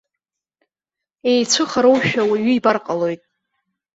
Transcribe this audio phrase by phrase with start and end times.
[1.31, 3.21] Еицәыхароушәа уаҩы ибар ҟалоит.